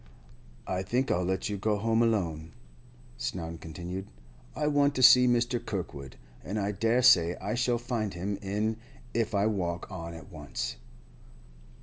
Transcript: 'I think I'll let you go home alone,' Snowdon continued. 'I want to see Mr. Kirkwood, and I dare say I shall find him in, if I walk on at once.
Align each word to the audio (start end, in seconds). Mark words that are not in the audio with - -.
'I 0.65 0.81
think 0.81 1.11
I'll 1.11 1.23
let 1.23 1.47
you 1.47 1.57
go 1.57 1.77
home 1.77 2.01
alone,' 2.01 2.53
Snowdon 3.19 3.59
continued. 3.59 4.07
'I 4.55 4.65
want 4.69 4.95
to 4.95 5.03
see 5.03 5.27
Mr. 5.27 5.63
Kirkwood, 5.63 6.15
and 6.43 6.57
I 6.59 6.71
dare 6.71 7.03
say 7.03 7.35
I 7.35 7.53
shall 7.53 7.77
find 7.77 8.15
him 8.15 8.39
in, 8.41 8.77
if 9.13 9.35
I 9.35 9.45
walk 9.45 9.91
on 9.91 10.15
at 10.15 10.31
once. 10.31 10.77